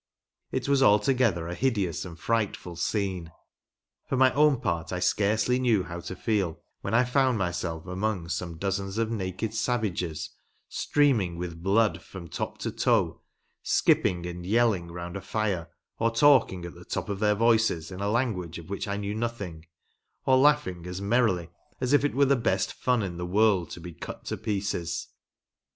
[0.51, 3.31] It was altogether a hideous and frightful scene.
[4.09, 8.35] For my own part I scarcely knew how to feel when I found myself amongst
[8.35, 10.31] some dozens of naked savages,
[10.67, 12.33] streaming with blood from W' i.
[12.33, 12.57] t4 20 THE ORIGINAL GAME.
[12.57, 13.21] top to toe,
[13.61, 15.69] skipping and yelling round a fire,
[15.99, 19.13] or talking at the top of their voices in a language of which I knew
[19.13, 19.67] nothing,
[20.25, 23.79] or laughing as merrily as if it were the best fun in the world to
[23.79, 25.09] be cut to pieces.